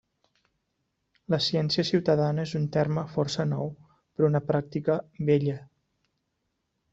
La 1.33 1.39
ciència 1.47 1.85
ciutadana 1.89 2.45
és 2.49 2.53
un 2.61 2.65
terme 2.77 3.03
força 3.17 3.45
nou 3.51 3.69
però 3.99 4.31
una 4.31 4.43
pràctica 4.49 4.97
vella. 5.31 5.61